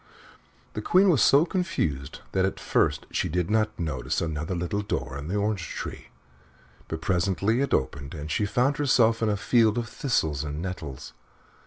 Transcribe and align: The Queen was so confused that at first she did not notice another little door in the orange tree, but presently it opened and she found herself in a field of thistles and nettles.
The 0.73 0.81
Queen 0.81 1.11
was 1.11 1.21
so 1.21 1.45
confused 1.45 2.21
that 2.31 2.43
at 2.43 2.59
first 2.59 3.05
she 3.11 3.29
did 3.29 3.51
not 3.51 3.79
notice 3.79 4.19
another 4.19 4.55
little 4.55 4.81
door 4.81 5.15
in 5.15 5.27
the 5.27 5.35
orange 5.35 5.67
tree, 5.67 6.07
but 6.87 7.01
presently 7.01 7.61
it 7.61 7.71
opened 7.71 8.15
and 8.15 8.31
she 8.31 8.47
found 8.47 8.77
herself 8.77 9.21
in 9.21 9.29
a 9.29 9.37
field 9.37 9.77
of 9.77 9.87
thistles 9.87 10.43
and 10.43 10.59
nettles. 10.59 11.13